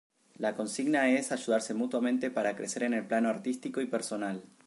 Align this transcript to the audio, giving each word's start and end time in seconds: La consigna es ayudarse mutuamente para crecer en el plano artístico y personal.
La 0.39 0.55
consigna 0.55 1.07
es 1.11 1.31
ayudarse 1.31 1.75
mutuamente 1.75 2.31
para 2.31 2.55
crecer 2.55 2.81
en 2.81 2.95
el 2.95 3.05
plano 3.05 3.29
artístico 3.29 3.81
y 3.81 3.85
personal. 3.85 4.41